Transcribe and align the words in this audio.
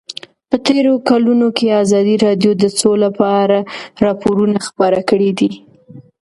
په 0.49 0.55
تېرو 0.65 0.93
کلونو 1.09 1.47
کې 1.57 1.67
ازادي 1.83 2.15
راډیو 2.25 2.51
د 2.57 2.63
سوله 2.79 3.09
په 3.19 3.25
اړه 3.43 3.59
راپورونه 4.05 4.57
خپاره 4.67 4.99
کړي 5.09 5.31
دي. 5.39 5.51